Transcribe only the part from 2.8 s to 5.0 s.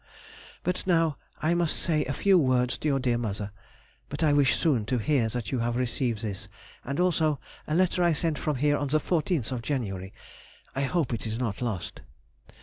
your dear mother, but I wish soon to